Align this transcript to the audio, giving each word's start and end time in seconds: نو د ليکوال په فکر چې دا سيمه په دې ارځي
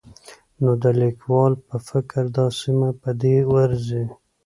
نو 0.61 0.71
د 0.83 0.85
ليکوال 1.01 1.53
په 1.67 1.75
فکر 1.89 2.23
چې 2.27 2.33
دا 2.35 2.45
سيمه 2.61 2.89
په 3.01 3.09
دې 3.21 3.35
ارځي 3.63 4.03